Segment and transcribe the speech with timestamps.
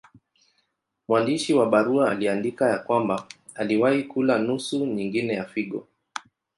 [1.07, 5.87] Mwandishi wa barua aliandika ya kwamba aliwahi kula nusu nyingine ya figo.